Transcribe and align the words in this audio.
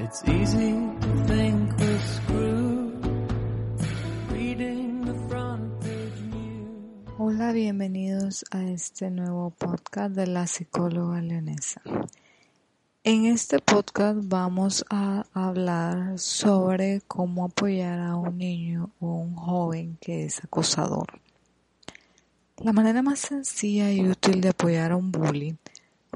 It's 0.00 0.22
easy 0.28 0.74
to 1.00 1.24
think 1.26 1.76
we're 1.76 1.98
screwed. 1.98 3.02
Reading 4.30 5.00
the 5.04 5.14
front 5.28 5.80
page 5.80 6.20
news. 6.30 7.18
Hola, 7.18 7.52
bienvenidos 7.52 8.44
a 8.52 8.62
este 8.62 9.10
nuevo 9.10 9.50
podcast 9.50 10.14
de 10.14 10.28
la 10.28 10.46
psicóloga 10.46 11.20
leonesa. 11.20 11.82
En 13.02 13.26
este 13.26 13.58
podcast 13.58 14.20
vamos 14.22 14.84
a 14.88 15.26
hablar 15.34 16.16
sobre 16.20 17.00
cómo 17.08 17.46
apoyar 17.46 17.98
a 17.98 18.14
un 18.14 18.38
niño 18.38 18.90
o 19.00 19.16
un 19.16 19.34
joven 19.34 19.98
que 20.00 20.26
es 20.26 20.44
acosador. 20.44 21.08
La 22.58 22.72
manera 22.72 23.02
más 23.02 23.18
sencilla 23.18 23.90
y 23.90 24.08
útil 24.08 24.42
de 24.42 24.50
apoyar 24.50 24.92
a 24.92 24.96
un 24.96 25.10
bully 25.10 25.56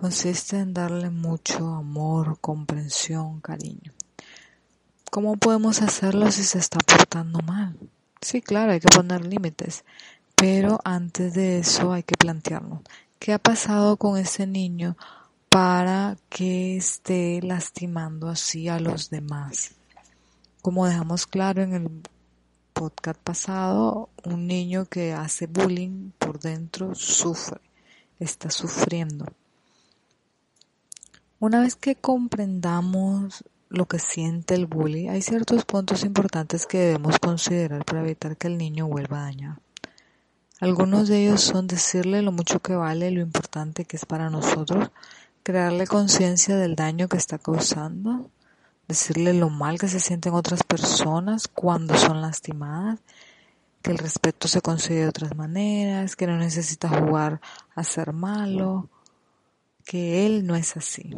consiste 0.02 0.58
en 0.58 0.74
darle 0.74 1.10
mucho 1.10 1.74
amor, 1.74 2.36
comprensión, 2.40 3.40
cariño. 3.40 3.92
¿Cómo 5.12 5.36
podemos 5.36 5.80
hacerlo 5.80 6.29
si 6.32 6.43
se 6.43 6.58
está 6.58 6.80
portando 6.80 7.38
mal? 7.43 7.79
Sí, 8.20 8.43
claro, 8.43 8.72
hay 8.72 8.80
que 8.80 8.93
poner 8.93 9.24
límites, 9.24 9.84
pero 10.34 10.80
antes 10.82 11.34
de 11.34 11.60
eso 11.60 11.93
hay 11.93 12.02
que 12.02 12.16
plantearnos, 12.16 12.80
¿qué 13.20 13.32
ha 13.32 13.38
pasado 13.38 13.96
con 13.96 14.18
ese 14.18 14.44
niño 14.44 14.96
para 15.48 16.16
que 16.29 16.76
esté 16.76 17.40
lastimando 17.40 18.29
así 18.29 18.68
a 18.68 18.80
los 18.80 19.08
demás? 19.08 19.76
Como 20.62 20.84
dejamos 20.84 21.29
claro 21.29 21.62
en 21.62 21.74
el 21.74 21.88
podcast 22.72 23.21
pasado, 23.21 24.08
un 24.24 24.48
niño 24.48 24.86
que 24.86 25.12
hace 25.12 25.46
bullying 25.46 26.10
por 26.18 26.40
dentro 26.40 26.93
sufre, 26.96 27.60
está 28.18 28.50
sufriendo. 28.50 29.26
Una 31.42 31.58
vez 31.58 31.74
que 31.74 31.96
comprendamos 31.96 33.42
lo 33.69 33.86
que 33.86 33.98
siente 33.98 34.55
el 34.55 34.66
bully, 34.66 35.08
hay 35.08 35.22
ciertos 35.22 35.64
puntos 35.64 36.05
importantes 36.05 36.66
que 36.66 36.78
debemos 36.78 37.18
considerar 37.18 37.84
para 37.84 38.02
evitar 38.02 38.36
que 38.36 38.46
el 38.46 38.56
niño 38.56 38.86
vuelva 38.86 39.18
a 39.18 39.24
dañar. 39.24 39.58
Algunos 40.60 41.08
de 41.08 41.24
ellos 41.24 41.40
son 41.40 41.66
decirle 41.66 42.22
lo 42.22 42.30
mucho 42.30 42.60
que 42.60 42.76
vale, 42.76 43.10
lo 43.10 43.20
importante 43.20 43.84
que 43.84 43.96
es 43.96 44.06
para 44.06 44.30
nosotros, 44.30 44.92
crearle 45.42 45.88
conciencia 45.88 46.54
del 46.54 46.76
daño 46.76 47.08
que 47.08 47.16
está 47.16 47.38
causando, 47.38 48.30
decirle 48.86 49.34
lo 49.34 49.50
mal 49.50 49.80
que 49.80 49.88
se 49.88 49.98
sienten 49.98 50.34
otras 50.34 50.62
personas 50.62 51.48
cuando 51.48 51.96
son 51.96 52.22
lastimadas, 52.22 53.00
que 53.82 53.90
el 53.90 53.98
respeto 53.98 54.46
se 54.46 54.60
consigue 54.60 55.00
de 55.00 55.08
otras 55.08 55.34
maneras, 55.34 56.14
que 56.14 56.28
no 56.28 56.36
necesita 56.36 56.88
jugar 56.88 57.40
a 57.74 57.82
ser 57.82 58.12
malo, 58.12 58.88
que 59.84 60.27
él 60.27 60.47
no 60.47 60.56
es 60.56 60.77
así. 60.77 61.14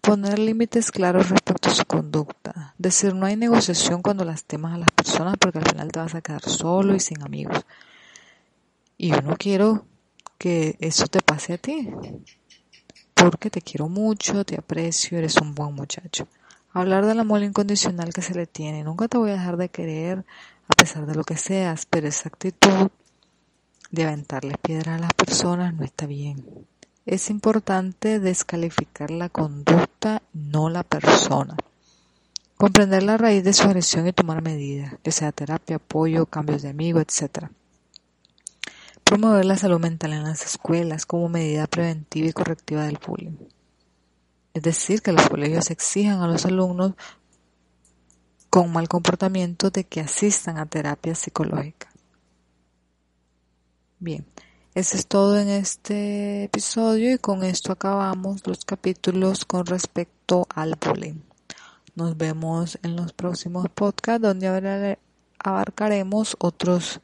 Poner 0.00 0.38
límites 0.38 0.90
claros 0.90 1.28
respecto 1.28 1.68
a 1.68 1.74
su 1.74 1.84
conducta. 1.84 2.74
Decir 2.78 3.14
no 3.14 3.26
hay 3.26 3.36
negociación 3.36 4.02
cuando 4.02 4.24
lastimas 4.24 4.74
a 4.74 4.78
las 4.78 4.90
personas 4.90 5.34
porque 5.38 5.58
al 5.58 5.68
final 5.68 5.92
te 5.92 6.00
vas 6.00 6.14
a 6.14 6.22
quedar 6.22 6.42
solo 6.42 6.94
y 6.94 7.00
sin 7.00 7.22
amigos. 7.22 7.64
Y 8.96 9.10
yo 9.10 9.20
no 9.22 9.36
quiero 9.36 9.86
que 10.38 10.76
eso 10.80 11.06
te 11.06 11.20
pase 11.20 11.54
a 11.54 11.58
ti. 11.58 11.90
Porque 13.14 13.50
te 13.50 13.60
quiero 13.60 13.88
mucho, 13.88 14.44
te 14.44 14.56
aprecio, 14.56 15.18
eres 15.18 15.36
un 15.36 15.54
buen 15.54 15.74
muchacho. 15.74 16.26
Hablar 16.72 17.04
del 17.04 17.20
amor 17.20 17.42
incondicional 17.42 18.14
que 18.14 18.22
se 18.22 18.34
le 18.34 18.46
tiene. 18.46 18.84
Nunca 18.84 19.08
te 19.08 19.18
voy 19.18 19.30
a 19.30 19.34
dejar 19.34 19.56
de 19.56 19.68
querer 19.68 20.24
a 20.70 20.72
pesar 20.74 21.04
de 21.04 21.14
lo 21.14 21.24
que 21.24 21.36
seas, 21.36 21.84
pero 21.84 22.06
esa 22.06 22.28
actitud 22.28 22.90
de 23.90 24.04
aventarle 24.04 24.54
piedra 24.62 24.94
a 24.94 24.98
las 24.98 25.12
personas 25.14 25.74
no 25.74 25.84
está 25.84 26.06
bien. 26.06 26.46
Es 27.10 27.28
importante 27.28 28.20
descalificar 28.20 29.10
la 29.10 29.28
conducta, 29.28 30.22
no 30.32 30.70
la 30.70 30.84
persona. 30.84 31.56
Comprender 32.56 33.02
la 33.02 33.16
raíz 33.16 33.42
de 33.42 33.52
su 33.52 33.64
agresión 33.64 34.06
y 34.06 34.12
tomar 34.12 34.42
medidas, 34.42 34.94
ya 35.02 35.10
sea 35.10 35.32
terapia, 35.32 35.74
apoyo, 35.74 36.26
cambios 36.26 36.62
de 36.62 36.68
amigo, 36.68 37.00
etc. 37.00 37.48
Promover 39.02 39.44
la 39.44 39.56
salud 39.56 39.80
mental 39.80 40.12
en 40.12 40.22
las 40.22 40.46
escuelas 40.46 41.04
como 41.04 41.28
medida 41.28 41.66
preventiva 41.66 42.28
y 42.28 42.32
correctiva 42.32 42.84
del 42.84 43.00
bullying. 43.04 43.38
Es 44.54 44.62
decir, 44.62 45.02
que 45.02 45.10
los 45.10 45.28
colegios 45.28 45.72
exijan 45.72 46.22
a 46.22 46.28
los 46.28 46.46
alumnos 46.46 46.92
con 48.50 48.70
mal 48.70 48.88
comportamiento 48.88 49.70
de 49.70 49.82
que 49.82 50.00
asistan 50.00 50.58
a 50.58 50.66
terapia 50.66 51.16
psicológica. 51.16 51.88
Bien, 53.98 54.24
eso 54.74 54.96
es 54.96 55.06
todo 55.06 55.38
en 55.38 55.48
este 55.48 56.44
episodio 56.44 57.12
y 57.14 57.18
con 57.18 57.42
esto 57.42 57.72
acabamos 57.72 58.46
los 58.46 58.64
capítulos 58.64 59.44
con 59.44 59.66
respecto 59.66 60.46
al 60.54 60.76
bullying. 60.80 61.20
Nos 61.96 62.16
vemos 62.16 62.78
en 62.82 62.94
los 62.94 63.12
próximos 63.12 63.68
podcasts 63.74 64.22
donde 64.22 64.98
abarcaremos 65.38 66.36
otros 66.38 67.00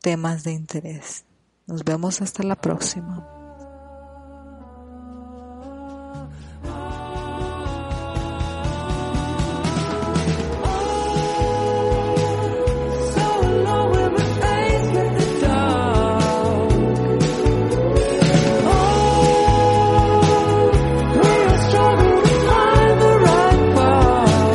temas 0.00 0.42
de 0.42 0.52
interés. 0.52 1.24
Nos 1.66 1.84
vemos 1.84 2.22
hasta 2.22 2.42
la 2.42 2.56
próxima. 2.56 3.39